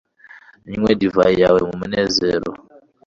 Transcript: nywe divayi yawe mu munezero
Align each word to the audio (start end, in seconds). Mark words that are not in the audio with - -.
nywe 0.69 0.91
divayi 0.99 1.35
yawe 1.43 1.59
mu 1.67 1.73
munezero 1.79 2.49